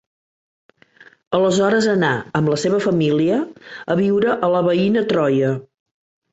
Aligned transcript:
Aleshores 1.39 1.89
anà, 1.91 2.09
amb 2.41 2.53
la 2.55 2.59
seva 2.63 2.81
família, 2.87 3.39
a 3.97 4.01
viure 4.03 4.35
a 4.35 4.53
la 4.57 4.65
veïna 4.73 5.09
Troia. 5.15 5.57